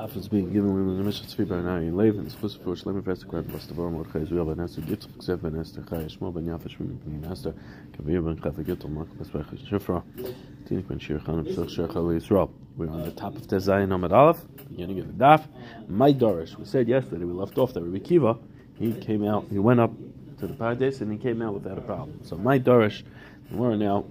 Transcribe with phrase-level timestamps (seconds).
[0.00, 0.18] To for
[2.74, 6.04] Shleim Fest Grad was the Vor Mordechai Israel Ben Esther Yitzchak Ksev Ben Esther Chai
[6.04, 7.54] Shmuel Ben Yafish Ben Esther
[7.92, 10.02] Kavir Ben Chafa Gittel Mark Besbech Shifra
[10.64, 12.50] Tinik Ben Shir Chan Pesach Shir Chal Yisrael.
[12.78, 15.46] We're on the top of Tezayin Amad Aleph beginning of the Daf.
[15.86, 18.38] My Dorish we said yesterday we left off that Rabbi Kiva
[18.78, 19.92] he came out he went up
[20.38, 22.20] to the Pardes and he came out without a problem.
[22.24, 23.02] So my Dorish
[23.50, 24.06] we're now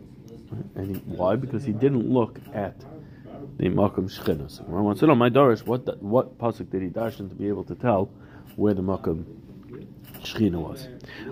[0.75, 1.35] and he, why?
[1.35, 2.75] Because he didn't look at
[3.59, 4.49] the Makom Shechina.
[4.49, 7.49] So I want to know my Dorish, what what pasuk did he darshan to be
[7.49, 8.09] able to tell
[8.55, 9.25] where the Makom
[10.23, 10.87] Shechina was?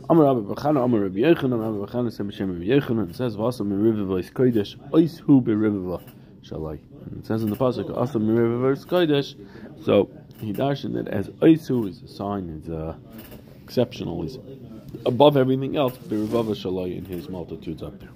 [0.10, 3.12] Amar Rabbi Bechana, Amar Rabbi Yechanan, Rabbi Bechana said B'Shem Rabbi Yechanan.
[3.12, 6.02] It says Vasam Meriviva is Kodesh, Ois Hu Beriviva
[6.42, 6.80] Shalai.
[7.18, 9.36] It says in the pasuk Asam Meriviva is Kodesh.
[9.86, 12.98] So he darshan that as Ois Hu is a sign, is uh,
[13.64, 14.38] exceptional, is
[15.06, 15.96] above everything else.
[15.96, 18.10] Berivava Shalai in his multitudes up there.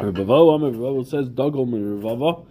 [0.00, 2.44] Rabbi Bavo says Dagol Merivava.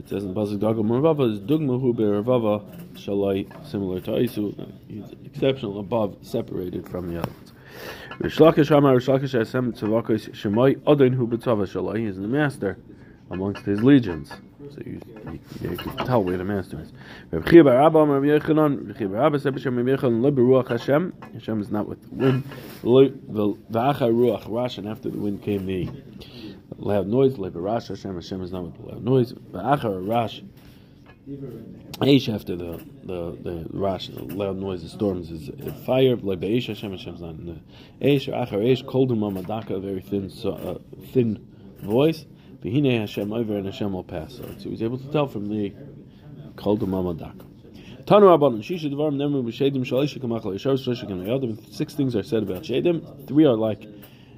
[0.00, 2.64] It says in Pasuk Dagam Mervava is Dugma Hu Be'ervava
[2.94, 4.72] Shalai, similar to Isu.
[4.88, 7.30] He's exceptional above, separated from the other.
[8.18, 12.08] Rishlakish Amar Rishlakish Asem Tzavakos Shemai Adin Hu B'Tzava Shalai.
[12.08, 12.78] Is the master
[13.30, 14.32] amongst his legions.
[14.70, 16.92] So you, you, you can tell where the master is.
[17.30, 20.32] Reb Chia Bar Abba Reb Yechanan Reb Chia Bar Abba said B'Shem Reb Yechanan Le
[20.32, 22.44] Beruach Hashem Hashem is not with the wind.
[22.82, 25.90] V'acha Ruach Rash and after the wind came the
[26.78, 27.38] loud noise.
[27.38, 29.32] Like Rash Hashem, Hashem is not with loud noise.
[29.32, 30.42] But Achar Rash,
[31.28, 35.50] Aish after the the the Rash, the loud noise, the storms is
[35.84, 36.16] fire.
[36.16, 37.60] Like Aish Hashem, Hashem is not in the
[38.06, 38.84] Aish or Achar Aish.
[38.84, 40.78] Koldum Mamadaka, a very thin so, uh,
[41.12, 41.46] thin
[41.82, 42.26] voice.
[42.62, 44.34] Behine Hashem over and Hashem will pass.
[44.34, 45.72] So he was able to tell from the
[46.56, 47.46] Koldum Mamadaka.
[48.04, 52.42] Tanu Rabbanan, Shisha Devarim Nemu B'Shedim Shalisha Kamachal Yishar Shalisha Kamachal Six things are said
[52.42, 53.26] about Shedim.
[53.28, 53.86] Three are like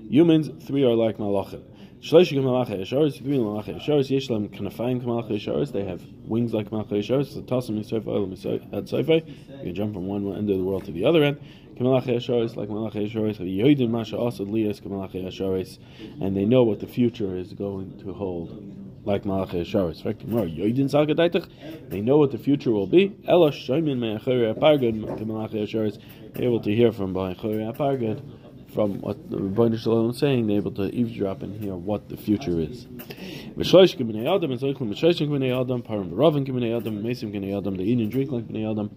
[0.08, 0.50] humans.
[0.66, 1.62] Three are like Malachim.
[2.02, 6.98] Shloshim Malachei Yesharis, three Malachei Yesharis, Yeshlam Kanafayim Malachei Yesharis, they have wings like Malachei
[6.98, 10.84] Yesharis, so Yisofa Olam Had Sofa, you can jump from one end of the world
[10.86, 11.38] to the other end.
[11.76, 15.78] Kamalachei Yesharis, like Malachei Yesharis, Yodim Masha Asad Lias Kamalachei Yesharis,
[16.20, 18.50] and they know what the future is going to hold.
[19.04, 20.02] Like Malachei Yesharis.
[21.88, 23.16] They know what the future will be.
[23.28, 25.98] Ela Shoimin Me'achori Apargad, Kamalachei Yesharis,
[26.34, 28.22] able to hear from Ba'achori Apargad
[28.72, 32.16] from what the Rebbeinu Shalom is saying, they're able to eavesdrop and hear what the
[32.16, 32.86] future is.
[32.96, 33.64] They
[37.84, 38.90] eat and drink like Bnei Adam,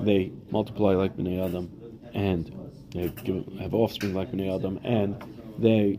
[0.00, 1.70] they multiply like Bnei Adam,
[2.14, 2.50] and
[2.92, 5.16] they give, have offspring like Bnei Adam, and
[5.58, 5.98] they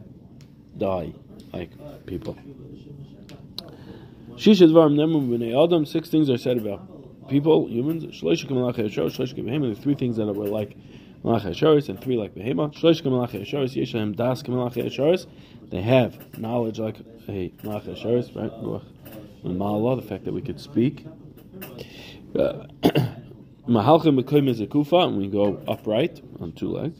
[0.77, 1.13] die
[1.51, 1.71] like
[2.05, 2.35] people.
[4.37, 4.59] Six
[6.09, 8.03] things are said about people, humans.
[8.03, 10.75] The three things that were like
[11.23, 12.73] Malachi Asharis, and three like Behema.
[12.73, 15.25] Shlosh Malachi Asharis, Yeshem Das Malachi Asharis.
[15.69, 16.97] They have knowledge like
[17.29, 18.51] a Malachi Asharis, right?
[19.43, 21.05] And Ma'ala, the fact that we could speak.
[22.37, 22.67] Uh,
[23.67, 26.99] Mahalchim Mekoim is a kufa, and we go upright on two legs.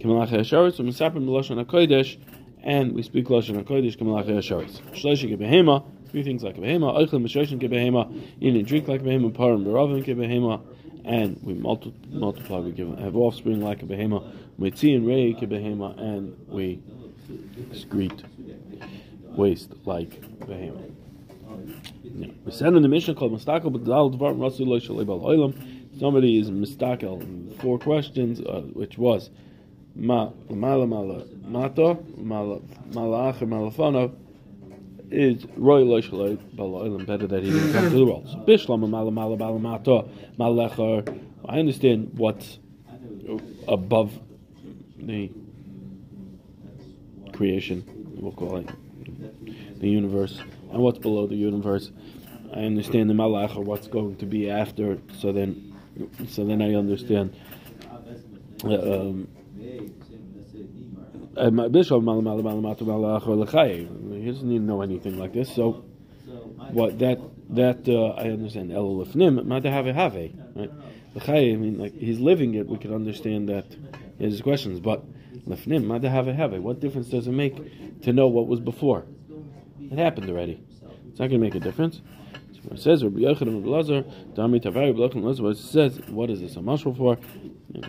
[0.00, 2.16] Kamalachi Asharis, and Misapim Lashon HaKodesh,
[2.62, 4.80] and we speak Lashon HaKodesh, Kamalachi Asharis.
[4.92, 5.84] Shlosh Behema,
[6.14, 8.08] three things like a behema, Eichel Meshoshin Behema,
[8.40, 10.62] eat and drink like a behema, Parim Beravim Behema,
[11.04, 14.24] and we multi- multiply, we give, have offspring like a behema,
[14.58, 16.80] mitzi and rei behema, and we
[17.70, 18.24] excrete
[19.36, 20.90] waste like behema.
[22.02, 22.28] Yeah.
[22.44, 25.90] We said in the mission called Mistakel, but dvar Bal Olim.
[25.98, 27.22] somebody is Mistakel.
[27.60, 29.30] Four questions, uh, which was
[29.96, 32.60] Ma Mala Mala Mata Mala
[32.90, 34.14] Malach Malafana
[35.10, 38.28] is roy loishaloi bala'ilim better that he didn't come to the world.
[38.28, 40.04] So bishlam mala mala bala mata
[40.38, 41.20] malechar.
[41.46, 42.58] I understand what's
[43.68, 44.18] above
[44.98, 45.30] the
[47.32, 47.84] creation,
[48.16, 48.70] we'll call it
[49.80, 50.38] the universe,
[50.72, 51.90] and what's below the universe.
[52.52, 54.98] I understand the malach or what's going to be after.
[55.18, 55.74] So then,
[56.28, 57.34] so then I understand.
[58.64, 59.28] Uh, um,
[61.36, 61.50] he
[64.26, 65.54] doesn't to know anything like this.
[65.54, 65.84] So,
[66.70, 67.18] what that
[67.50, 68.72] that uh, I understand.
[68.72, 70.14] El lefnim have have
[70.54, 70.70] right?
[71.16, 72.66] I mean, like he's living it.
[72.68, 73.66] We could understand that
[74.18, 75.04] he has questions, but
[75.46, 79.04] lefnim have have What difference does it make to know what was before?
[79.80, 80.60] It happened already.
[81.08, 82.00] It's not going to make a difference.
[82.70, 84.02] It says Rabbi Yochanan Rabbi Lazar,
[84.34, 87.18] Dami Tavari Rabbi Yochanan It says, what is this a mashal for?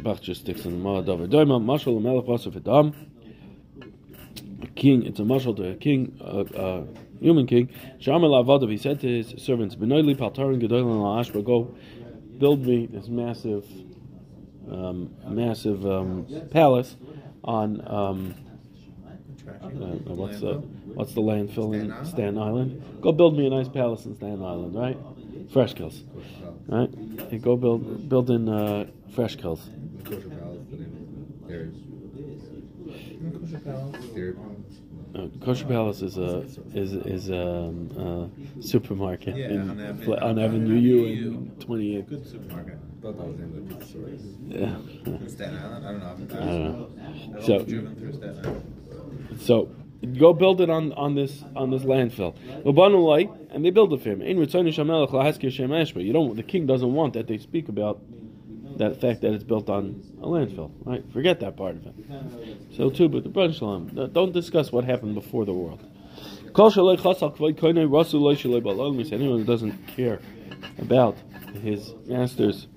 [0.02, 3.15] Bach just sticks in the Maladavar Doima, mashal Adam
[4.76, 6.86] king, it's a marshal to a king, a uh, uh,
[7.20, 7.70] human king.
[8.00, 11.76] Shamar Lavadav, he said to his servants, Benoili Paltarin Gedolan Ashba, go
[12.38, 13.66] build me this massive,
[14.70, 16.96] um, massive um, palace
[17.44, 18.36] on um,
[19.48, 20.54] uh, what's the
[20.96, 23.02] what's the landfill in Staten Island?
[23.02, 24.98] Go build me a nice palace in Staten Island, right?
[25.52, 26.04] Fresh kills.
[26.68, 26.90] right?
[26.90, 29.70] And go build build in uh, fresh kills.
[33.32, 35.40] Kosher Palace, the name of it.
[35.40, 36.02] There's Kosher Palace.
[36.02, 38.30] Uh, is a is is um,
[38.60, 42.10] a supermarket Yeah, in, on Avenue- Fla- on Avenue U in twenty eight.
[42.10, 42.78] Good supermarket.
[43.02, 44.10] Thought that was the name of the pizza store.
[44.48, 44.76] Yeah.
[45.14, 45.86] In Staten Island?
[45.86, 46.10] I don't know.
[46.10, 47.38] I've- I don't know.
[47.38, 49.40] I've So- driven through Staten Island.
[49.40, 49.70] So
[50.18, 52.36] go build it on, on this on this landfill.
[52.64, 54.22] Ubanulai, and they build it for him.
[54.22, 56.04] Ein lahaskir shem eshba.
[56.04, 56.36] You don't.
[56.36, 58.02] The king doesn't want that they speak about
[58.78, 60.72] that fact that it's built on a landfill.
[60.84, 61.04] Right?
[61.12, 61.96] Forget that part of it.
[62.76, 65.82] So too, but the Brunch Shalom, don't discuss what happened before the world.
[69.12, 70.20] Anyone who doesn't care
[70.78, 71.18] about
[71.62, 72.68] his master's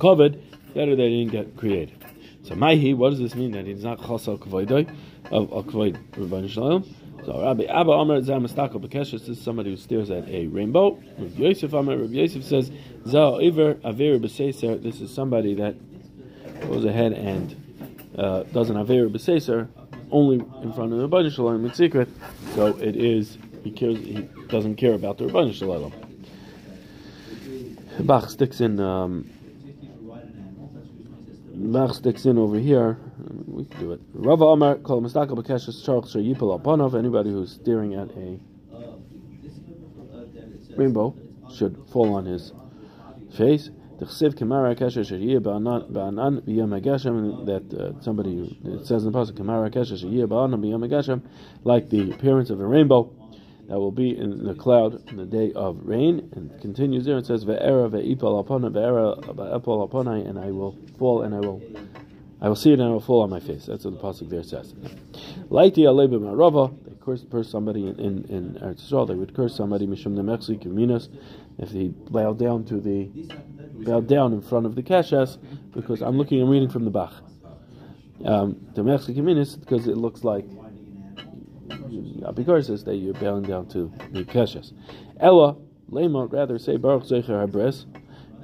[0.00, 0.38] covered,
[0.74, 2.04] better he didn't get created.
[2.42, 4.86] So Maihi, what does this mean that he's not chasal kvaydoi
[5.30, 6.84] of kvayd Rabban Shalom?
[7.24, 10.98] So Rabbi Abba Amar Zamastako Bekeshes this is somebody who stares at a rainbow.
[11.18, 12.70] Rabbi Yosef Amar Rabbi Yosef says
[13.06, 14.82] Zah Iver Aver B'Seiser.
[14.82, 15.74] This is somebody that
[16.60, 19.68] goes ahead and uh, does an Aver B'Seiser
[20.10, 22.08] only in front of the Rabban Shalom in secret.
[22.54, 25.92] So it is he cares he doesn't care about the Rabban Shalom.
[28.00, 28.78] Bach sticks in.
[28.80, 29.30] Um,
[31.54, 32.98] Bach sticks in over here.
[33.54, 34.00] We can do it.
[34.12, 36.98] Rava Amar Kol Mistaka Bekeshes Charles Yipal Apanov.
[36.98, 38.40] Anybody who's staring at a
[40.76, 41.14] rainbow
[41.54, 42.52] should fall on his
[43.36, 43.70] face.
[44.00, 44.08] That
[47.78, 49.38] uh, somebody it says in the pasuk
[51.62, 53.08] like the appearance of a rainbow
[53.68, 57.26] that will be in the cloud in the day of rain and continues there it
[57.26, 61.62] says Ve'era Ve'ipal Apana Ve'era Ve'epal Apanai and I will fall and I will
[62.44, 63.64] I will see it and I will fall on my face.
[63.64, 64.74] That's what the pasuk there says.
[65.48, 69.56] Like the Alebe Marava, they curse, curse somebody in, in, Eretz Yisrael, they would curse
[69.56, 71.08] somebody Mishum Nemechsi Kuminas
[71.56, 73.08] if he bowed down to the
[73.86, 75.38] bowed down in front of the Keshes
[75.72, 77.14] because I'm looking I'm reading from the Bach.
[78.26, 80.44] Um the Mechsi because it looks like
[82.34, 84.74] because says that you're bowing down to the Keshes.
[85.18, 85.56] Ella,
[85.90, 87.86] Lema, rather say Baruch Zecher Habres.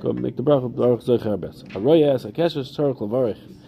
[0.00, 1.64] Go make the Baruch Baruch Zecher Habres.
[1.74, 3.59] Aroya as a Keshes Tzarech Lavarich.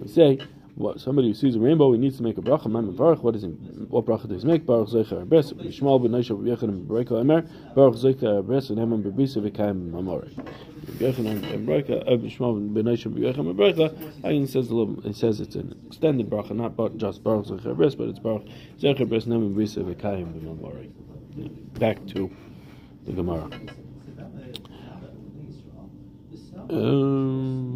[0.00, 0.38] We say,
[0.74, 2.66] what somebody who sees a rainbow, he needs to make a bracha.
[2.66, 3.22] Man baruch.
[3.22, 3.50] What is it?
[3.88, 4.66] What bracha does he make?
[4.66, 5.52] Baruch zecher bes.
[5.52, 7.42] Yishmal ben Neisha b'yechan b'reika emer.
[7.74, 10.32] Baruch zecher bes and Eman b'bisa v'kayim mamori.
[10.98, 12.04] B'yechan and b'reika.
[12.08, 13.92] Yishmal ben Neisha b'yechan b'reika.
[14.22, 15.00] Ayin says a little.
[15.02, 18.44] He says it's an extended bracha, not just Baruch zecher bes, but it's Baruch
[18.80, 20.90] zecher bes and Eman b'bisa v'kayim mamori.
[21.78, 22.30] Back to
[23.04, 23.48] the Gemara.
[26.70, 27.73] Um,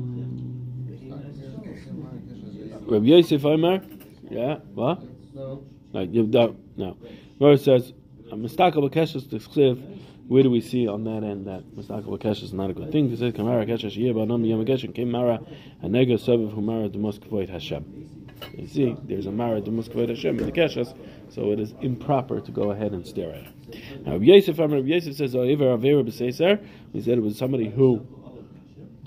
[2.88, 3.82] Rabbi Yosef Omer,
[4.30, 5.02] yeah, what?
[5.34, 5.62] No.
[5.92, 6.58] No, you don't.
[6.78, 6.96] No.
[7.38, 7.92] It says,
[8.30, 12.70] Mistaka Bakeshus T'chsiv, where do we see on that end that Mistaka Bakeshus is not
[12.70, 13.12] a good thing?
[13.12, 15.38] It says, Kamara Keshesh Yeba Nam Yom Keshen Kim Mara
[15.84, 17.84] Anega Sevav Humara Demus Kvoit Hashem.
[18.56, 20.96] You see, there's a Mara Demus Kvoit Hashem in the Keshes,
[21.28, 24.06] so it is improper to go ahead and stare at it.
[24.06, 26.58] Now, Rabbi Yosef, Rabbi Yosef says, Oiver Avera B'Seiser,
[26.94, 28.06] he said it was somebody who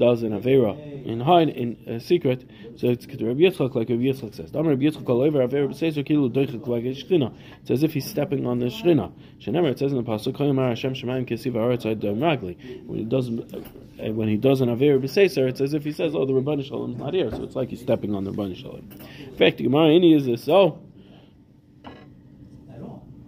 [0.01, 2.43] does an Avera in hide in a secret.
[2.75, 4.49] So it's Rabbi Yitzchak, like Rabbi Yitzchak says.
[4.49, 7.31] Damar Rabbi Yitzchak all Avera b'Seiser kilu doichik like a shchina.
[7.61, 9.11] It's as if he's stepping on the shchina.
[9.39, 12.83] Shenemer it says in the pasuk Koyamar Hashem Shemayim Kesiv Haaretz Adom Ragli.
[12.87, 16.15] When he does uh, when he does an Avera b'Seiser, it's as if he says,
[16.15, 18.55] "Oh, the Rabbanu Shalom is not here." So it's like he's stepping on the Rabbanu
[18.55, 18.89] Shalom.
[19.19, 20.81] In fact, the Gemara in is this so.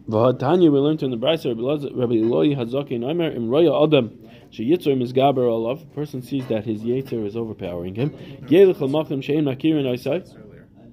[0.09, 4.22] Tanya we learned in the Brisa Rabbi Eloi Hazakin Omer Im Roya Adam
[4.53, 5.81] Sheyitzor Mizgaber Olav.
[5.81, 8.11] A person sees that his Yetzer is overpowering him.
[8.11, 10.23] Yelech Lamachim Shein Makirin Isai.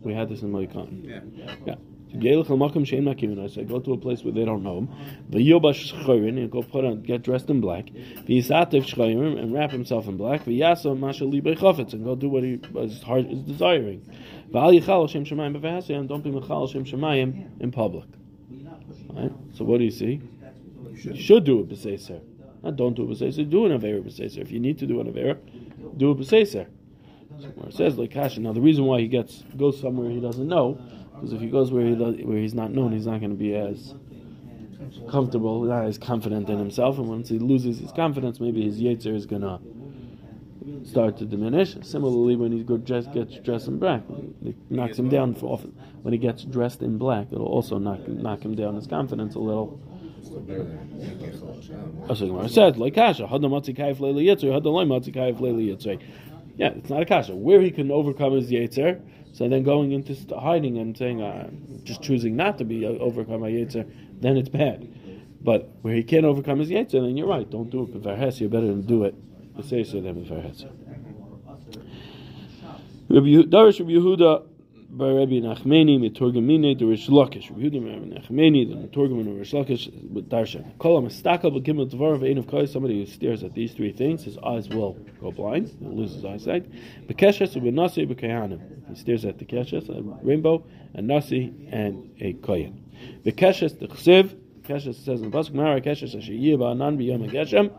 [0.00, 1.07] We had this in Moikan.
[1.07, 1.21] Yeah.
[1.67, 1.75] Yeah.
[2.14, 3.69] Yelech Lamachim Shein Makirin Isai.
[3.69, 4.88] Go to a place where they don't know him.
[5.31, 7.88] V'yobash Shchorin and go put on get dressed in black.
[7.88, 10.45] V'yisatev Shchorim and wrap himself in black.
[10.47, 14.00] V'yasa Masha Libe Chofetz and go do what he his heart is desiring.
[14.50, 18.07] V'al Yichal Shem Shemayim B'Vahasei and don't be Mechal Shem Shemayim in public.
[19.11, 19.33] Right?
[19.52, 20.23] So what do you see?
[21.02, 22.23] You should do a b'seiser.
[22.62, 23.49] Not don't do a b'seiser.
[23.49, 24.38] Do an avera b'seiser.
[24.38, 25.38] If you need to do an avera,
[25.97, 26.67] do a b'seiser.
[27.40, 28.40] So it says like Kasha.
[28.40, 30.79] Now the reason why he gets goes somewhere he doesn't know,
[31.14, 33.37] because if he goes where he does, where he's not known, he's not going to
[33.37, 33.95] be as
[35.09, 36.99] comfortable, not as confident in himself.
[36.99, 39.61] And once he loses his confidence, maybe his yetzer is going to
[40.88, 41.76] start to diminish.
[41.83, 44.02] Similarly, when he gets dressed in black,
[44.45, 45.73] it knocks him down for often.
[46.02, 49.38] When he gets dressed in black, it'll also knock knock him down his confidence a
[49.38, 49.81] little.
[50.23, 50.43] So.
[52.09, 54.85] As the Gemara said, like kasha, had the matzi kaif leili yitzer, had the loy
[54.85, 56.00] matzi kaif leili yitzer.
[56.57, 57.35] Yeah, it's not a kasha.
[57.35, 59.00] Where he can overcome his yetzer,
[59.33, 61.49] so then going into hiding and saying, uh,
[61.85, 64.89] just choosing not to be uh, overcome by yetzer, then it's bad.
[65.41, 67.49] But where he can't overcome his yetzer, then you're right.
[67.49, 68.41] Don't do it b'varhes.
[68.41, 69.15] You're better than do it
[69.57, 70.67] b'seisur than b'varhes.
[73.11, 74.47] Darish Rabbi Yehuda
[74.92, 77.49] by Rabbi Nachmeni mitorgamine the Rish Lakish.
[77.50, 80.76] Rabbi Nachmeni the mitorgamin of Rish Lakish with Darshan.
[80.78, 82.64] Kol a mistakal b'gimel dvar of of kai.
[82.64, 85.76] Somebody who stares at these three things, his eyes will go blind.
[85.78, 86.66] He'll lose his eyesight.
[87.06, 88.88] Bekeshes u'benasi b'kayanim.
[88.88, 92.85] He stares at the keshes, a rainbow, a nasi, and a kohen.
[93.25, 94.37] Bekeshes the chsiv.
[94.62, 97.70] Keshes says in the pasuk Mara Keshes asher yiba anan b'yom Geshem.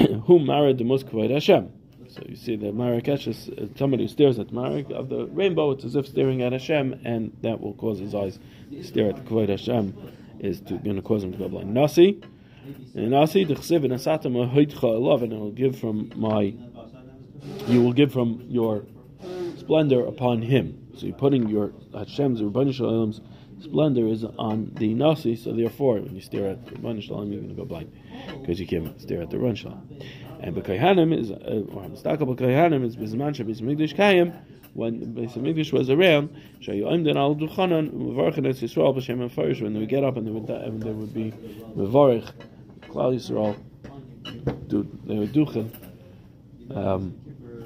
[0.26, 1.79] Who married the kavod Hashem?
[2.12, 5.26] So you see the Mara Keshes is uh, somebody who stares at Marak of the
[5.26, 8.38] rainbow, it's as if staring at Hashem, and that will cause his eyes
[8.72, 9.94] to stare at the Kvod Hashem,
[10.40, 11.72] is going to cause him to go blind.
[11.72, 12.20] Nasi,
[12.94, 16.52] and Nasi, the Chsiv and Asatam love, and will give from my,
[17.68, 18.86] you will give from your
[19.58, 20.88] splendor upon him.
[20.96, 23.20] So you're putting your Hashem's, Rabbanu Shalom's
[23.62, 27.54] splendor is on the Nasi, so therefore, when you stare at Rabbanu Shalom, you're going
[27.54, 27.92] to go blind,
[28.40, 30.00] because you can't stare at the Rabbanu Shalom.
[30.42, 31.34] And B'Kayhanim is, uh,
[31.74, 34.34] or Hamstaka B'Kayhanim is Bizman Shabbos Migdash Kayim,
[34.72, 39.80] when Beis was around, Shayu then Al Duchanan, Mevarchen Es Yisrael B'Shem Farish, when they
[39.80, 41.32] would get up and they would, and they would be
[41.76, 42.30] Mevarich,
[42.82, 43.56] Klal Yisrael,
[45.06, 45.70] they would duchen,
[46.74, 47.14] um,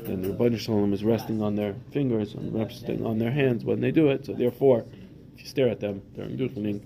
[0.07, 3.81] and the Rebbeinu Shalom is resting on their fingers and resting on their hands when
[3.81, 4.85] they do it, so therefore,
[5.35, 6.81] if you stare at them during duchening,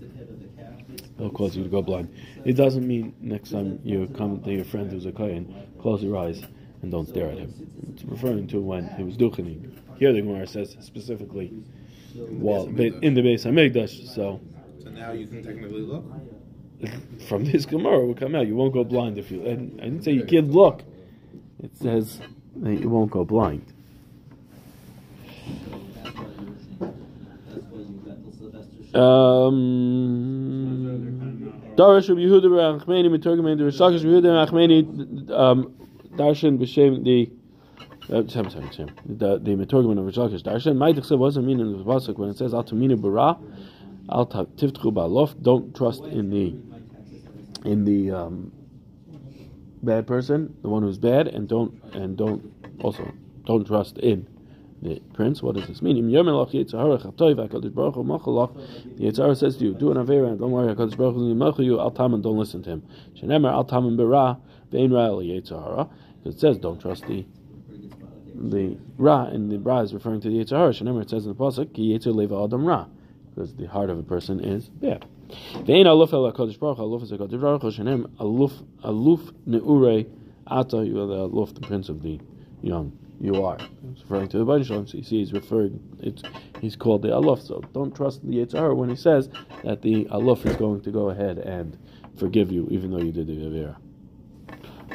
[1.17, 2.13] it'll cause you to go blind.
[2.45, 6.17] It doesn't mean next time you come to your friend who's a kohen, close your
[6.17, 6.41] eyes
[6.81, 7.53] and don't stare at him.
[7.93, 9.77] It's referring to when he was duchening.
[9.97, 11.51] Here the Gemara says specifically,
[12.15, 14.07] well, in the base Beis Hamikdash.
[14.15, 14.39] So,
[14.81, 16.05] so now you can technically look.
[17.27, 18.47] From this Gemara will come out.
[18.47, 19.41] You won't go blind if you.
[19.41, 20.83] I didn't say you can't look.
[21.61, 22.21] It says
[22.55, 23.73] that you won't go blind.
[28.93, 30.28] Um,
[31.79, 35.73] Darish Rabbi Yehuda Rachmeni Miturgamin the Rishakish Yehuda Rachmeni um,
[36.11, 37.31] Darshan B'Shem the
[38.13, 38.89] uh, sorry, sorry, sorry.
[39.05, 42.53] The the Miturgamin of Rishakish Darshan Ma'itach wasn't mean in the pasuk when it says
[42.53, 43.37] Al Tamina Bara
[44.11, 46.53] Al Tivtchu Ba'lof don't trust in the
[47.63, 48.51] in the um,
[49.81, 52.43] bad person the one who's bad and don't and don't
[52.81, 53.09] also
[53.45, 54.27] don't trust in
[54.81, 55.41] the prince.
[55.43, 55.95] What does this mean?
[55.95, 56.01] The
[59.03, 61.91] Yitzhara says to you, do an Avera don't worry, HaKadosh Baruch Hu Yimach you, Al
[61.91, 62.83] Tam and don't listen to him.
[63.15, 64.37] Shenemer Al Tam and Bera,
[64.71, 65.19] Vein Ra El.
[65.21, 65.47] It
[66.37, 67.25] says don't trust the
[68.35, 71.01] the Ra, and the Ra is referring to the Yitzhara.
[71.01, 72.85] It says in the Pasuk, Ki Yitzhar Leva Adam Ra,
[73.29, 75.05] because the heart of a person is bad.
[75.65, 80.07] Vein Aluf El HaKadosh Baruch Aluf is HaKadosh Baruch Hu, Shenem Aluf, Aluf Ne'urei
[80.47, 82.19] Ata, you are the Aluf, the prince of the
[82.61, 83.57] young you are.
[83.91, 84.87] It's referring to the Bain Shalom.
[84.87, 85.79] So you see, he's referring.
[85.99, 86.23] It's
[86.61, 87.45] he's called the Aluf.
[87.45, 89.29] So don't trust the Yitzhar when he says
[89.63, 91.77] that the Aluf is going to go ahead and
[92.17, 93.75] forgive you, even though you did the Avera.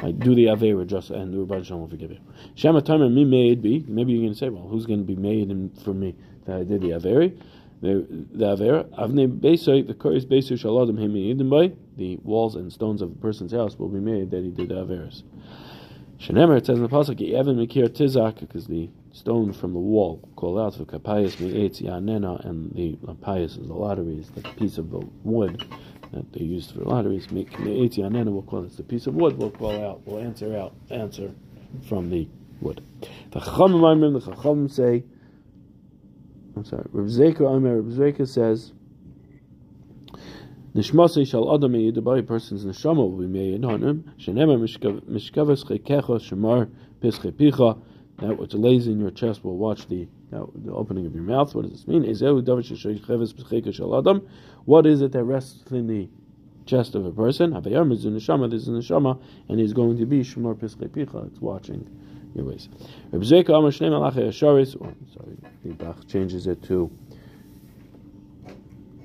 [0.03, 2.19] I do the Avera just and the Rabban Shalom will forgive you.
[2.55, 3.85] Shema Tamer me made be.
[3.87, 6.15] Maybe you're going to say, well, who's going to be made for me
[6.45, 7.37] that I did the Avera?
[7.81, 13.01] The the Avera Avne Beisoy the Koris Beisoy Shaladim Hemi by the walls and stones
[13.01, 15.23] of a person's house will be made that he did the Averas.
[16.19, 20.27] Shenemer, it says in the pasuk, "Evan mikir tizak," because the stone from the wall
[20.35, 24.91] called out for kapayas mi'etz yanena, and the lapayas is the lotteries, the piece of
[24.91, 25.63] the wood
[26.11, 27.27] that they used for lotteries.
[27.27, 29.37] Mi'etz yanena, we'll call it the piece of wood.
[29.37, 30.01] We'll call out.
[30.05, 30.73] We'll answer out.
[30.89, 31.31] Answer
[31.87, 32.27] from the
[32.61, 32.81] wood.
[33.31, 35.03] The chachamim, the chachamim say.
[36.55, 36.85] I'm sorry.
[36.91, 37.41] Rav Zeka.
[37.41, 38.71] Rav Zeka says.
[40.75, 41.71] Nishmasei shall adam
[42.03, 44.11] body person's neshama will be made on him.
[44.19, 46.69] Shenemar mishkavas chekecha shemar
[47.01, 47.81] pische picha.
[48.17, 51.55] That which lays in your chest will watch the the opening of your mouth.
[51.55, 52.01] What does this mean?
[54.65, 56.09] What is it that rests in the
[56.65, 57.51] chest of a person?
[57.51, 57.69] The.
[57.69, 58.05] This is
[58.67, 59.17] in the shama,
[59.47, 61.27] and he's going to be shemar pische picha.
[61.27, 61.87] It's watching
[62.35, 62.67] your ways.
[63.13, 64.75] Malachei Asharis.
[64.81, 66.91] Oh, sorry, the Bach changes it to.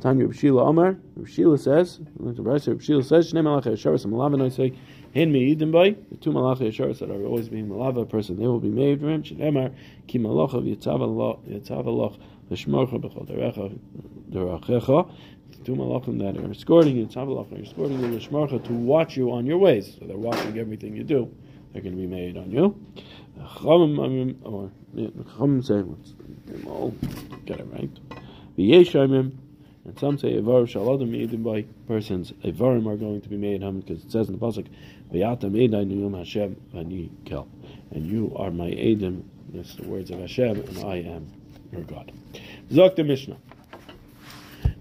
[0.00, 0.97] Tanya Reb Shila Amar.
[1.16, 4.73] Reb Shila says, Reb Shila says, Shnei Malachei Yesharis and Malava say,
[5.12, 8.61] Hin me Eden the two Malachei Yesharis that are always being Malava person, they will
[8.61, 9.23] be made for him.
[9.23, 9.75] Shnemar
[10.07, 12.19] Ki Malachav Yitzav Aloch
[12.50, 13.78] L'Shmorcha B'Chol Derecha
[14.30, 15.11] Derachecha.
[15.64, 19.45] Two malachim that are escorting you, Tzav are escorting you L'Shmorcha to watch you on
[19.45, 19.97] your ways.
[19.99, 21.30] So they're watching everything you do.
[21.73, 22.80] They're going to be made on you.
[23.38, 24.71] Chachamim, or
[25.62, 26.14] say, let's
[27.45, 27.90] get it right.
[28.57, 29.33] V'yeshayim
[29.84, 32.32] and some say Ivar Shaladim Eidim by persons.
[32.44, 34.66] Ivarim are going to be made him because it says in the pasuk,
[35.12, 37.49] "V'yatam Eidai Nuyum Hashem V'ani Kel,"
[37.90, 39.22] and you are my Eidim.
[39.52, 41.32] That's the words of Hashem, and I am
[41.72, 42.12] your God.
[42.70, 43.38] Zok the Mishnah.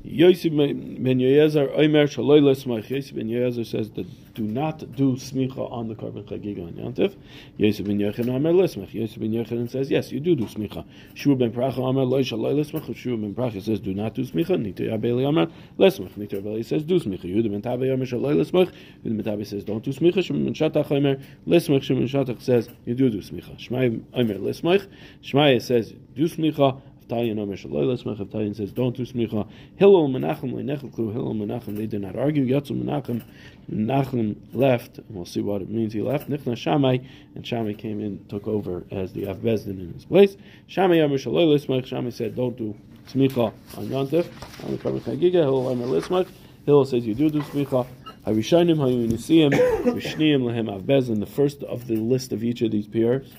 [0.04, 2.90] Yosef ben Yezer Omer Shaloi Lesmach.
[2.90, 4.06] Yosef ben Yezer says that
[4.40, 7.14] do not do smicha on the carbon chagiga on Yantif.
[7.58, 8.94] Yosef ben Yechon Omer Lesmach.
[8.94, 10.86] Yosef ben Yechon says yes, you do do smicha.
[11.14, 12.96] Shua ben Pracha Omer Loi Shaloi Lesmach.
[12.96, 14.58] Shua ben Pracha says do not do smicha.
[14.58, 16.16] Nito Yabeli Omer Lesmach.
[16.16, 17.26] Nito Yabeli says do smicha.
[17.26, 18.72] Yehuda ben Tabe Omer Shaloi Lesmach.
[19.04, 20.24] Yehuda ben Tabe says don't do smicha.
[20.24, 21.84] Shimon ben Shatach Omer Lesmach.
[21.84, 23.60] Shimon ben Shatach says you do do smicha.
[23.60, 24.88] Shmai Omer Lesmach.
[25.22, 26.82] Shmai says do smicha.
[27.10, 28.24] Tayin Omer Shaloi Lesmach.
[28.30, 29.50] Tayin says don't do smicha.
[29.76, 31.76] Hillel Menachem Leinechel Hillel Menachem.
[31.76, 32.46] They did not argue.
[32.46, 33.24] Yatzu Menachem.
[33.70, 35.00] Menachem left.
[35.00, 35.94] And we'll see what it means.
[35.94, 36.30] He left.
[36.30, 37.00] Nichna Shammai,
[37.36, 40.38] and Shammai came in, took over as the Avbezdin in his place.
[40.68, 41.86] Shammai Omer Shaloi Lesmach.
[41.86, 42.76] Shammai said don't do
[43.10, 44.28] smicha on Yontif.
[44.64, 45.34] On the Karban Chagiga.
[45.34, 46.28] Hillel Omer Lesmach.
[46.66, 47.88] Hillel says you do do smicha.
[48.28, 49.52] Harishanim Hayunisim
[49.84, 51.20] Vishniim Lehem Avbezdin.
[51.20, 53.34] The first of the list of each of these peers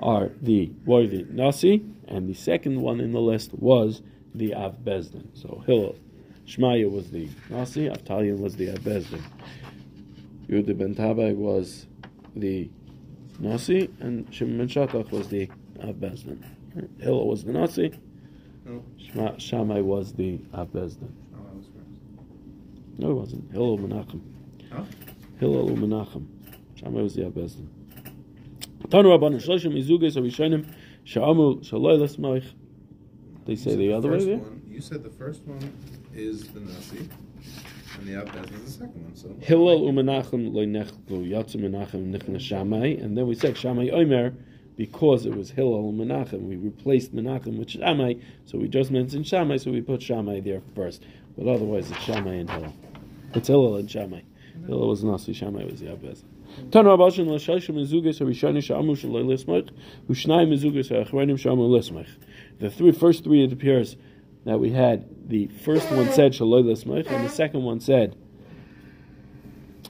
[0.00, 0.70] are the
[1.06, 4.02] the Nasi, and the second one in the list was
[4.34, 5.26] the Av Bezdin.
[5.34, 5.96] So Hillel,
[6.46, 9.22] Shmaya was the Nasi, Avtalion was the Av Bezdin.
[10.48, 11.86] Yehuda ben Tabai was
[12.34, 12.70] the
[13.38, 15.48] Nasi, and Shimon ben was the
[15.82, 16.42] Av Bezdin.
[17.00, 17.92] Hillel was the Nasi,
[18.64, 18.84] No.
[19.00, 21.10] Shma, Shammai was the Av Bezdin.
[21.34, 22.98] I was first.
[22.98, 23.50] No, it wasn't.
[23.50, 24.20] Hillel Menachem.
[24.70, 24.84] Huh?
[25.40, 26.26] Hillel Menachem.
[26.74, 27.66] Shammai was the Av Bezdin.
[28.88, 30.16] Tanu Shloshim Izuges
[31.04, 32.52] Shaloi Lesmoich.
[33.46, 34.40] They say the other way there.
[34.66, 35.72] You said the first one
[36.14, 37.08] is the Nasi,
[37.98, 39.16] and the Abdaz is the second one.
[39.16, 44.34] So Hillel umenachem loinechlu yatzu menachem nichna Shammai, and then we said Shammai Omer
[44.78, 46.42] because it was Hillel Menachem.
[46.42, 48.14] We replaced Menachem with Shammai,
[48.46, 51.02] so we just mentioned Shammai, so we put Shammai there first.
[51.36, 52.72] But otherwise, it's Shammai and Hillel.
[53.34, 54.20] It's Hillel and Shammai.
[54.66, 55.90] Hillel was Nasi, Shammai was the
[56.58, 56.70] Abbez.
[56.70, 59.70] Tanu Abashin l'shayshim mezuges harishani sha'amu shaloi lismach,
[60.08, 62.08] ushnai mezuges ha'achronim sha'amu lismach.
[62.58, 63.96] The three first three it appears
[64.44, 68.16] that we had the first one said shaloi lismach, and the second one said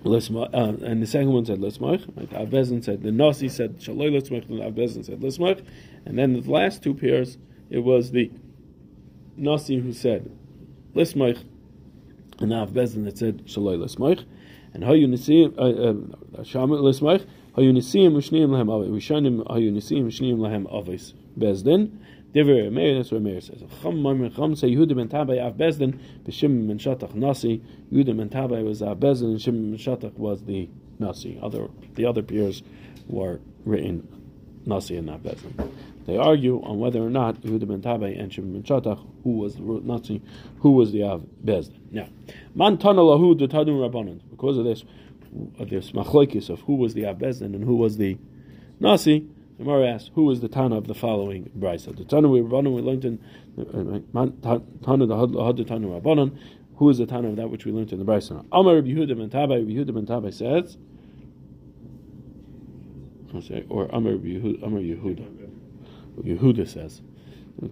[0.05, 2.07] Lismach, uh, and the second one said Lismach.
[2.17, 5.65] Like Avbezin said, the Nasi said Shaloi Lismach, and Avbezin said Lismach.
[6.07, 7.39] And then the last two pairs,
[7.71, 8.31] it was the
[9.37, 10.31] Nasi who said
[10.95, 11.43] Lismach,
[12.39, 14.25] and Avbezin that said Shaloi Lismach.
[14.75, 17.27] And how you Nisim, uh, uh, Shamit Lismach,
[17.57, 21.99] how you Nisim, Ushniim Lahem Avos, Rishanim, how you Nisim, Ushniim Lahem Avos, Bezdin.
[22.35, 23.63] Diver Meir, that's what Meir says.
[23.81, 27.63] Chum Mamre Chum say Yehuda ben Tabai Av Bezdin, B'Shim ben Shatach Nasi.
[27.91, 31.39] Yehuda ben Tabai was Av Bezdin, and Shimon ben Shatach was the Nasi.
[31.43, 32.63] Other the other peers
[33.07, 34.07] were written
[34.67, 35.73] Nasi and not Bezdin.
[36.09, 39.57] They argue on whether or not Yehuda ben Tabai and Shimon ben Shatach, who was
[39.57, 40.23] the Nasi,
[40.61, 41.79] who was the Av Bezdin.
[41.93, 42.09] Now,
[42.55, 44.23] Man Lahu Tadun Rabbanon.
[44.31, 44.85] Because of this,
[45.59, 48.17] of this machlokes of who was the Av Bezdin and who was the
[48.81, 49.29] Nasi.
[49.59, 51.95] The Gemara asks, who was the Tana of the following brisa?
[51.95, 53.19] The Tana we Rabbanon we learned in
[53.59, 56.39] uh, Tana the Tana Rabbanon.
[56.77, 58.47] Who is the Tana of that which we learned in the brisa?
[58.51, 59.59] Amar Rabbi Yehuda ben Tabai.
[59.59, 60.79] Rabbi Yehuda ben Tabai says,
[63.69, 64.63] or Amar Yehuda.
[64.63, 65.48] Amar Yehuda.
[66.25, 67.03] Yehuda says.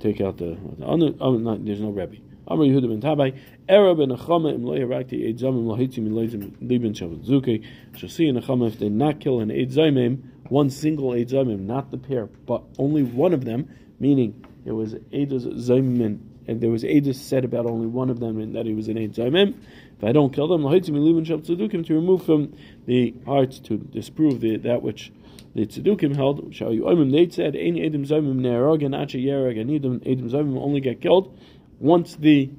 [0.01, 0.59] Take out the.
[0.83, 2.17] oh, there's no Rebbe.
[2.49, 3.39] Amar Yehuda ben Tabai.
[3.69, 7.65] Era ben Achama im loy harakti eid zamim lohitzim lohitzim liben shavat zuke.
[7.97, 11.99] Shall see in Achama if they not kill an eid one single eid not the
[11.99, 17.15] pair, but only one of them, meaning it was eid zamim, and there was eid
[17.17, 19.19] said about only one of them, and that he was an eid.
[19.19, 22.55] If I don't kill them, lohitzim liben shavat zukim to remove from
[22.87, 25.13] the hearts to disprove the, that which
[25.57, 26.55] the tzedukim held.
[26.55, 27.11] Shall you oimim?
[27.11, 31.01] They said, "Ein edim zamim ne'erog and acha yerag and edim edim zamim only get
[31.01, 31.37] killed
[31.81, 32.51] once the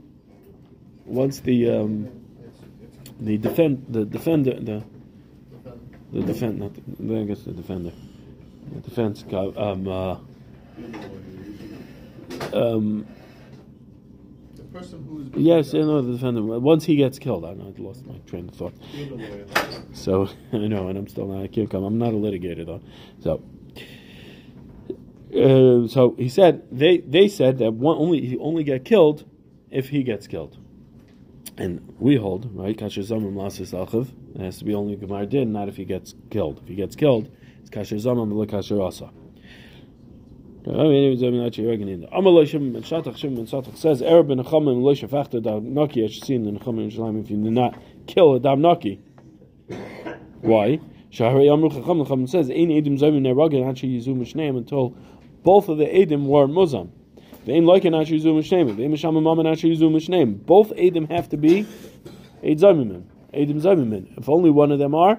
[1.05, 2.09] once the um,
[3.19, 4.83] the defend the defender the
[6.11, 7.91] the defend not the, I guess the defender
[8.73, 10.17] the defense guy um uh,
[12.53, 13.05] um
[14.77, 16.61] person who's yes I know the defendant.
[16.61, 18.73] once he gets killed I know I lost my train of thought.
[18.93, 19.45] You're the lawyer.
[19.93, 21.83] so I know and I'm still not I can't come.
[21.83, 22.81] I'm not a litigator though.
[23.21, 23.43] So
[25.35, 29.29] uh, so he said they they said that one only he only get killed
[29.71, 30.57] if he gets killed.
[31.57, 35.51] And we hold right kasher zamim lasis achav it has to be only gemar din
[35.51, 36.59] not if he gets killed.
[36.63, 39.25] If he gets killed it's kasher zamim lo kasher asa Amalei Shimon ben Shatach Shimon
[39.25, 40.75] ben Shatach says
[44.01, 47.37] Arab and Achamim lo shafachta dam naki as seen in the Achamim Yerushalayim if you
[47.37, 48.99] do not kill a dam naki
[50.41, 50.77] why
[51.09, 54.93] Shaharei Amru Chacham Chacham says Ein Edim Zayim Neragin Hachi Yizu Mishneim until
[55.43, 56.89] both of the Edim were Musam
[57.45, 61.37] Vein Loikin Hachi Yizu Mishneim Vein Misham Maman Hachi Yizu Mishneim both Edim have to
[61.37, 61.65] be
[62.43, 63.03] Eid Zayimim
[63.33, 65.17] Edim Zayimim if only one of them are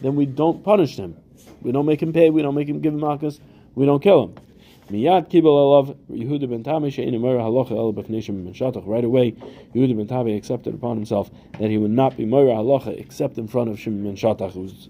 [0.00, 1.18] then we don't punish them
[1.60, 3.40] we don't make him pay we don't make him give him makas
[3.74, 4.45] we don't kill him
[4.90, 8.86] Miyad kibel alav Yehuda ben Tamei she'in emor halacha el b'fnei ben shatach.
[8.86, 9.32] Right away,
[9.74, 13.48] Yehuda ben Tamei accepted upon himself that he would not be moira halacha except in
[13.48, 14.88] front of Shimon ben Shatach, who's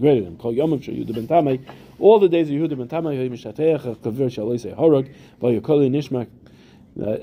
[0.00, 1.60] greater than Kol Yom Yehuda ben Tamei.
[2.00, 4.30] All the days of Yehuda ben Tamei, he mishateach kavir
[5.90, 6.26] nishmak.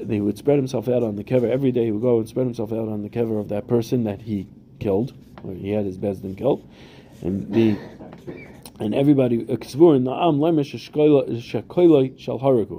[0.09, 1.83] He would spread himself out on the kever every day.
[1.85, 4.47] He would go and spread himself out on the kever of that person that he
[4.79, 6.65] killed, or he had his bezdin killed,
[7.21, 7.75] and the
[8.79, 9.57] and everybody uh,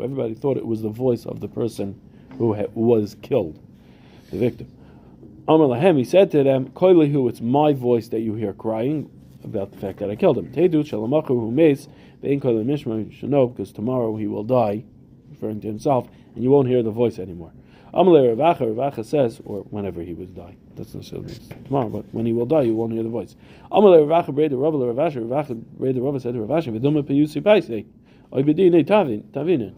[0.04, 2.00] everybody thought it was the voice of the person
[2.38, 3.58] who was killed,
[4.30, 4.70] the victim.
[5.48, 9.10] Amar Lahem, he said to them, Koilihu, it's my voice that you hear crying
[9.42, 10.52] about the fact that I killed him.
[10.52, 11.88] Tedu shalamachu hu meis,
[12.20, 14.84] bein koil mishma, you should know, because tomorrow he will die,
[15.30, 17.52] referring to himself, and you won't hear the voice anymore.
[17.94, 20.56] Amalei Ravacha, Ravacha says, or whenever he would die.
[20.76, 23.34] That's not necessarily tomorrow, but when he will die, you won't hear the voice.
[23.72, 27.84] Amalei Ravacha, Breda Rava, Ravacha, Ravacha, Breda Rava said to Ravacha, Viduma Peyusi Paise,
[28.32, 29.74] Oibedine Tavin.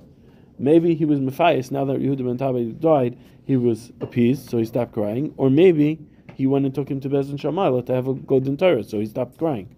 [0.59, 4.67] Maybe he was Matthias, now that Yehuda ben Tabi died, he was appeased, so he
[4.67, 5.33] stopped crying.
[5.39, 5.99] Or maybe
[6.35, 9.07] he went and took him to Bezin Shamayla to have a golden Torah, so he
[9.07, 9.75] stopped crying.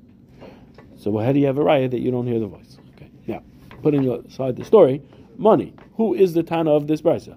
[0.97, 2.79] So how do you have a raya that you don't hear the voice?
[2.97, 3.43] Okay, now,
[3.83, 5.03] putting aside the story,
[5.37, 5.75] money.
[5.97, 7.37] Who is the Tana of this brisa?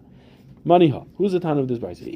[0.65, 1.05] Maniha.
[1.17, 2.07] Who's the town of this brisa?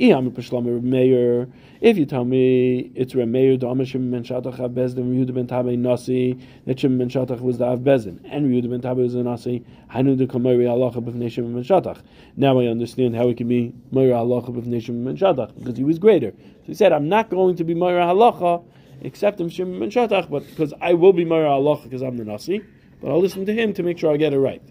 [1.81, 6.35] If you tell me it's Remeir, Damashim ben Shatach have Bezdin, Yehuda ben Tabe Nasi,
[6.65, 9.63] that Shim ben Shatach was the Av Bezdin, and Yehuda ben Tabe was a Nasi,
[9.89, 12.01] Hanu de Kamari Allah b'fnei Shim ben Shatach.
[12.37, 15.83] Now I understand how it can be Moira Halacha b'fnei Shim ben Shatach, because he
[15.83, 16.31] was greater.
[16.31, 18.63] So he said, I'm not going to be Moira Halacha
[19.01, 22.25] except in Shim ben Shatach, but because I will be Moira Halacha because I'm the
[22.25, 22.63] Nasi,
[22.99, 24.63] but I'll listen to him to make sure I get it right.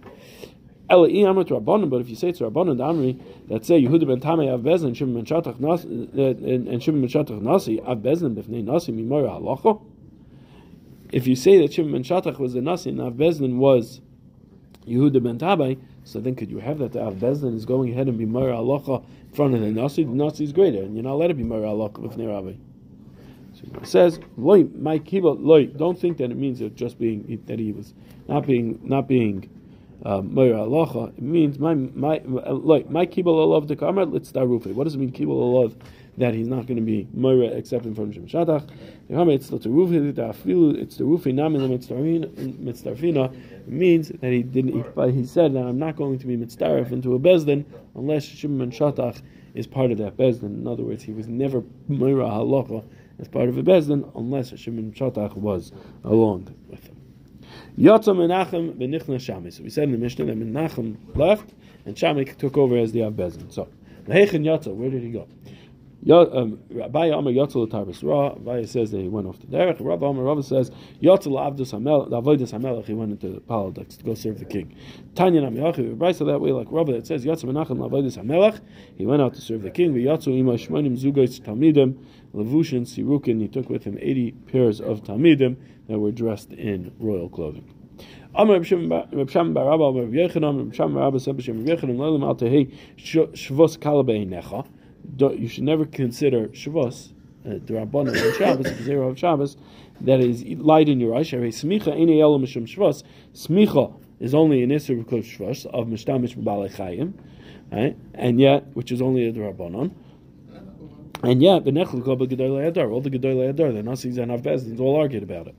[0.88, 5.22] But if you say to Rabbanon Damri that say Yehuda ben Tamei av bezin Shimon
[5.22, 9.82] ben Shatach eh, and Shimon ben Shatach nasi av bezin b'fnei nasi mimora halacha.
[11.12, 14.00] If you say that Shimon ben Shatach was the nasi and av bezin was
[14.86, 18.08] Yehuda ben Tamei, so then could you have that the av bezin is going ahead
[18.08, 20.04] and be mora halacha in front of the nasi?
[20.04, 22.54] The nasi is greater, and you're not allowed to be mora halacha b'fnei Rabbi.
[23.52, 27.42] So it says, "Loy, my kibbutz, loy." Don't think that it means that just being
[27.44, 27.92] that he was
[28.26, 29.50] not being not being
[30.04, 34.72] Moira Alocha, it means my my like my kibul alav the kamar let's darufi.
[34.72, 35.74] What does it mean kibul alav?
[36.18, 38.68] That he's not going to be Moira except in front of Shatach.
[39.08, 43.34] The kamar it's the rufi it's the rufi namin mitzdarfina.
[43.34, 44.72] It means that he didn't.
[44.72, 48.70] He, he said that I'm not going to be mitzdarif into a bezdin unless Shimon
[48.70, 49.22] Shatach
[49.54, 50.60] is part of that bezdin.
[50.60, 52.84] In other words, he was never Moira Halacha
[53.18, 55.72] as part of a bezdin unless Shimon Shatach was
[56.04, 56.97] along with him.
[57.78, 59.50] Yotza Menachem benichna Shammai.
[59.50, 61.54] So we said in the Mishnah that Menachem left
[61.86, 63.52] and Shammai took over as the Abbezin.
[63.52, 63.68] So
[64.06, 65.28] Lehechen Yotza, where did he go?
[66.06, 68.28] Um, Rabbi Amar Yotzel Tarbis Ra.
[68.28, 69.78] Rabbi says that he went off to Derek.
[69.80, 70.70] Rabbi Amar Rabbi says
[71.02, 72.86] Yotzel Avdus Hamel Avodas Hamelach.
[72.86, 74.76] He went into the Paladix to go serve the king.
[75.16, 75.90] Tanya Namiyachi.
[75.90, 78.60] Rabbi said that way like Rabbi that says Yotzel Menachem Avodas Hamelach.
[78.96, 79.92] He went out to serve the king.
[79.92, 81.98] Yotzel Ima Shmonim Zugos Talmidim
[82.32, 83.40] Levushin Sirukin.
[83.40, 85.56] He took with him eighty pairs of Talmidim
[85.88, 87.74] that were dressed in royal clothing.
[88.36, 92.22] Amar Reb Shimon Bar Abba, Reb Yechanan, Reb Shimon Bar Abba said, Reb Yechanan, Lelim
[92.22, 94.64] Al Tehei Shvos Kalabei Necha.
[95.16, 97.12] You should never consider Shvos,
[97.44, 99.56] uh, the Rabbanon of Shabbos, the zero of Shabbos,
[100.02, 101.30] that is light in your eyes.
[101.30, 103.02] Smicha.
[103.34, 107.14] Smicha is only an Isser because Shvos of Mishtamish B'Balei Chayim,
[107.72, 107.96] right?
[108.14, 109.92] And yet, which is only a Rabbanon.
[111.22, 114.78] And yet, the Nechel Kol B'Gedolei Adar, all the Gedolei Adar, the Nasis and Avbezdins
[114.78, 115.54] all argued about it.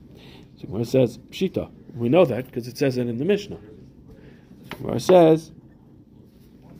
[0.56, 3.58] So it says Pshita, we know that because it says it in the Mishnah.
[4.84, 5.50] It says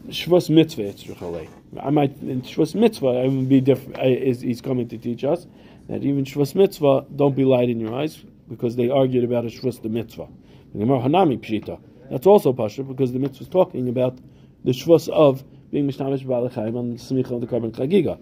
[0.08, 1.48] Shvus Mitzvah Yitzrachalei.
[1.78, 3.98] I might in Shvus Mitzvah I would be different.
[3.98, 5.46] He's coming to teach us
[5.88, 9.48] that even Shvus Mitzvah don't be light in your eyes because they argued about a
[9.48, 10.28] Shvus the Mitzvah.
[10.74, 11.80] Hanami Pshita.
[12.10, 14.18] That's also Pasha because the Mitzvah is talking about
[14.64, 18.18] the Shvus of being Mishnamish Balachayim on the Smicha of the Carbon Chagiga.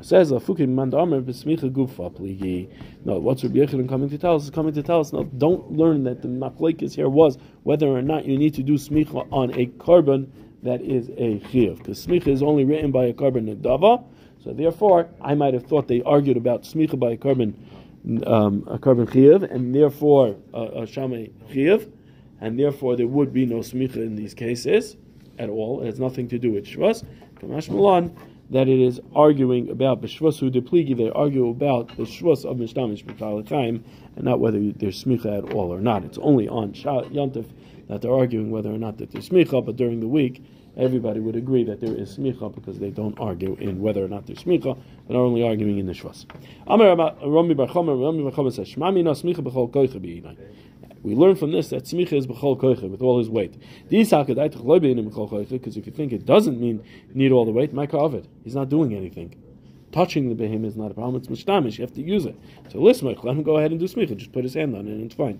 [0.00, 2.68] Says Afukim Mandamer Besmicha Gufa Pligi.
[3.04, 4.44] No, what's Rabbi Yechanan coming to tell us?
[4.44, 5.24] Is coming to tell us no.
[5.24, 9.26] Don't learn that the machlekes here was whether or not you need to do smicha
[9.32, 13.46] on a carbon that is a chiyuv, because smicha is only written by a carbon
[13.46, 14.04] nedava.
[14.42, 17.56] So therefore, I might have thought they argued about smicha by a carbon
[18.26, 21.90] um, a carbon chiyuv, and therefore a shamay chiyuv,
[22.40, 24.96] and therefore there would be no smicha in these cases
[25.38, 25.82] at all.
[25.82, 27.04] It has nothing to do with shvas.
[27.40, 28.14] Kamash Milan
[28.50, 30.96] that it is arguing about b'shvasu depligi.
[30.96, 33.82] They argue about the shvus of mishtamish b'talachayim,
[34.16, 36.04] and not whether there's smicha at all or not.
[36.04, 37.46] It's only on Yantif
[37.88, 39.64] that they're arguing whether or not that there's smicha.
[39.64, 40.42] But during the week,
[40.76, 44.26] everybody would agree that there is smicha because they don't argue in whether or not
[44.26, 46.26] there's smicha, but are only arguing in the shvus.
[46.66, 46.94] Amar
[47.26, 50.36] Rami Bar Chomer, Rami Bar Chomer says, "Shmami na smicha b'chol koicha
[51.02, 53.54] We learn from this that smicha is b'chol koicha with all his weight.
[53.88, 54.12] Because
[55.76, 56.82] if you think it doesn't mean
[57.14, 58.26] need all the weight, my it.
[58.44, 59.34] He's not doing anything.
[59.90, 61.16] Touching the behemoth is not a problem.
[61.16, 61.78] It's mishtamish.
[61.78, 62.36] You have to use it.
[62.70, 64.14] So listen, let him go ahead and do smicha.
[64.16, 65.38] Just put his hand on it and it's fine.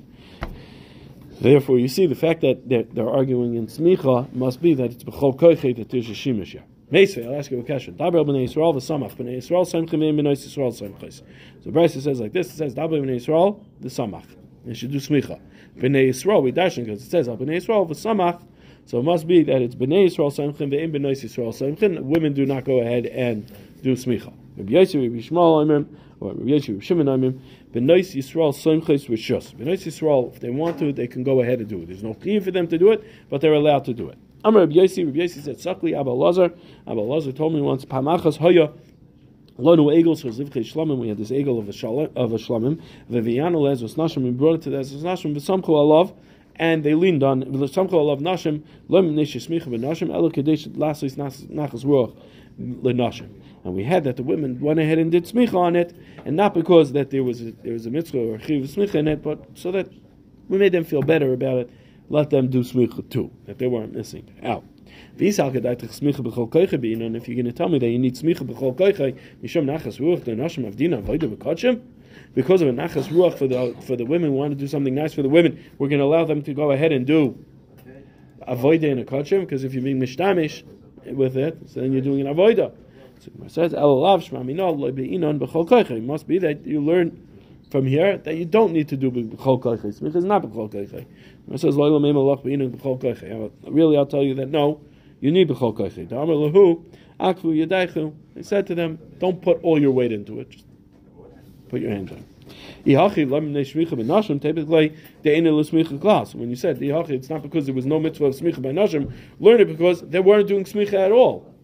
[1.41, 5.05] Therefore, you see the fact that they're, they're arguing in smicha must be that it's
[5.05, 6.65] b'chol koicha that there's a shimish here.
[6.91, 7.95] I'll ask you a question.
[7.95, 9.15] Daber b'nei Yisrael v'samach.
[9.15, 11.23] B'nei Yisrael samchim in b'nei Yisrael samchis.
[11.63, 14.25] So Bryce says like this, it says Daber b'nei Yisrael, the samach.
[14.67, 15.41] It should do smicha.
[15.77, 18.43] B'nei Yisrael, we darshan because it says b'nei Yisrael v'samach.
[18.87, 22.01] So it must be that it's b'nei Yisrael samchim ve'im b'nei Yisrael samchim.
[22.01, 23.47] Women do not go ahead and
[23.83, 24.33] do smicha.
[24.57, 25.87] Rabbi Yosef, Rabbi Shmuel,
[26.21, 27.33] or Rabbi Yosef, Rabbi Shimon, Omer,
[27.73, 29.55] b'nei Yisrael samchis with shus.
[29.55, 31.87] B'nei Yisrael, if they want to, they can go ahead and do it.
[31.87, 34.19] There's no key for them to do it, but they're allowed to do it.
[34.45, 36.53] Amar Rabbi Yossi, Rabbi Yossi said, Sakli Abba Lazar.
[36.87, 38.73] Abba Lazar told me once, Pamachas Hoya,
[39.59, 43.95] Lonu Egel, so Zivchei Shlamim, we had this Egel of a, shalom, of Lez was
[43.97, 46.15] Nashim, we brought it to the Ez Nashim, V'samchu Alav,
[46.55, 51.85] and they leaned on V'samchu Alav Nashim, Lom Nesh Smicha V'Nashim, Elo Kadesh Lasis Nachas
[51.85, 52.15] Ruach
[52.59, 53.29] L'Nashim.
[53.65, 55.95] And we had that the women went ahead and did smicha on it,
[56.25, 58.97] and not because that there was a, there was a mitzvah or a chiv smicha
[58.97, 59.89] in it, but so that
[60.49, 61.71] we made them feel better about it
[62.11, 64.65] let them do smicha too, that they weren't missing out.
[65.19, 65.45] And If you're
[67.35, 68.75] going to tell me that you need smicha b'chol
[69.43, 71.83] mishum nachas ruach the nashim avdina b'kodshim,
[72.35, 75.13] because of a nachas ruach for the for the women, want to do something nice
[75.13, 77.45] for the women, we're going to allow them to go ahead and do
[78.47, 80.63] avoida in a kodshim, because if you're being mishtamish
[81.05, 82.73] with it, so then you're doing an avoida.
[83.21, 83.73] So it says,
[85.91, 87.29] It must be that you learn
[87.71, 90.01] from here that you don't need to do b'chol koiche.
[90.01, 91.05] Smicha is not b'chol koiche.
[91.51, 93.51] It says loyal meim alach b'inu b'chol koiche.
[93.67, 94.81] Really, I'll tell you that no,
[95.21, 96.09] you need b'chol koiche.
[96.09, 96.85] Da'amar lahu
[97.21, 98.15] akfu yadaychu.
[98.35, 100.51] He said to them, don't put all your weight into it.
[100.51, 100.65] Just
[101.69, 102.25] put your hands on.
[102.85, 103.65] When you
[106.57, 110.01] said it's not because there was no mitzvah of smicha by nashim, learn it because
[110.03, 111.55] they weren't doing smicha at all.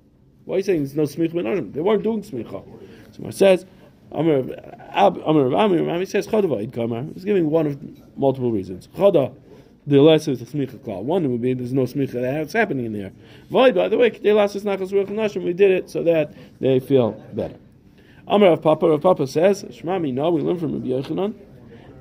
[0.44, 1.72] Why are you saying there's no smicha nashim?
[1.72, 2.64] They weren't doing smicha.
[3.12, 3.66] So it says
[4.12, 4.54] Amr
[4.92, 7.04] Amr Amr he says Chodava Kamar.
[7.14, 8.88] He's giving one of multiple reasons.
[8.88, 9.34] Choda,
[9.86, 11.02] the lesser is the smicha klal.
[11.02, 13.12] One would be there's no smicha that's happening in there.
[13.50, 15.44] Void, by the way, they last is nachas ruach nashim.
[15.44, 17.56] We did it so that they feel better.
[18.26, 20.12] Amr of Papa of Papa says Shmami.
[20.12, 21.34] No, we learn from Rabbi Yochanan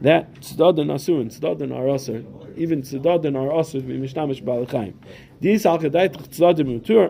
[0.02, 2.24] that tzedad and asurin, tzedad and are aser,
[2.56, 4.94] even tzedad are also to be mishnamish balachayim.
[5.42, 6.60] These al kedai tzedad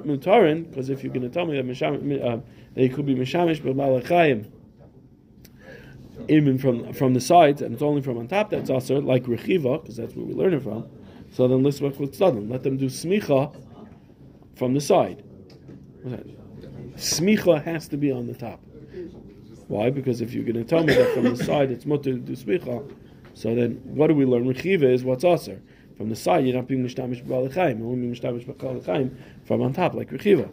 [0.05, 2.39] mutarin, because if you're going to tell me that, misham, uh,
[2.73, 4.49] they could be mishamish balachayim
[6.27, 9.81] even from from the sides, and it's only from on top that's also like rechiva,
[9.81, 10.87] because that's where we learn it from.
[11.31, 12.49] So then let's work with tzaddim.
[12.49, 13.53] Let them do smicha
[14.55, 15.23] from the side.
[16.95, 18.61] Smicha has to be on the top.
[19.67, 19.89] Why?
[19.89, 22.33] Because if you're going to tell me that from the side it's mutter to do
[22.33, 22.95] smicha,
[23.33, 24.45] so then what do we learn?
[24.45, 25.61] Rechiva is what's aser.
[25.97, 27.77] From the side, you're not being mishtamish b'alachaim.
[27.79, 29.15] You're only mishtamish b'alachaim
[29.45, 30.49] from on top, like rechiva.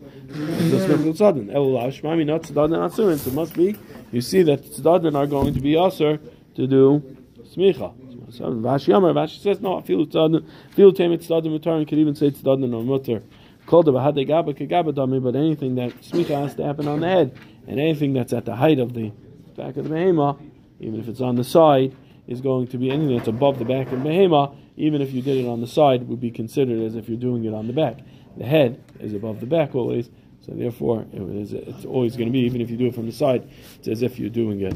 [2.95, 3.77] So it must be.
[4.13, 6.21] You see that tzaddim are going to be aser
[6.57, 7.95] to do smicha.
[8.33, 9.81] So Rashi Amar, Rashi says no.
[9.81, 10.45] Filu tzaddim,
[10.77, 13.23] filu temet tzaddim mutarin could even say tzaddim or mutter.
[13.67, 17.33] Called but anything that smicha has to happen on the head,
[17.67, 19.13] and anything that's at the height of the
[19.57, 20.37] back of the behema,
[20.81, 21.95] even if it's on the side,
[22.31, 25.37] is going to be anything that's above the back of behema even if you did
[25.37, 27.99] it on the side, would be considered as if you're doing it on the back.
[28.37, 30.09] The head is above the back always,
[30.41, 33.07] so therefore it is, it's always going to be, even if you do it from
[33.07, 34.75] the side, it's as if you're doing it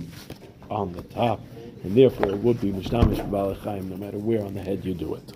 [0.70, 1.40] on the top.
[1.82, 3.18] And therefore it would be mishnamish
[3.88, 5.32] no matter where on the head you do it.